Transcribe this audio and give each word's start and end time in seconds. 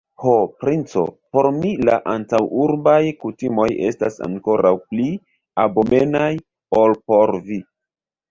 Ho, 0.21 0.31
princo, 0.61 1.01
por 1.35 1.47
mi 1.57 1.73
la 1.89 1.97
antaŭurbaj 2.13 2.95
kutimoj 3.25 3.67
estas 3.91 4.17
ankoraŭ 4.29 4.73
pli 4.93 5.07
abomenaj, 5.65 6.33
ol 6.81 6.97
por 7.13 7.35
vi! 7.51 7.61